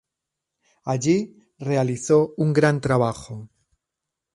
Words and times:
Allí 0.83 1.37
realizó 1.59 2.33
un 2.37 2.53
gran 2.53 2.81
trabajo. 2.81 3.49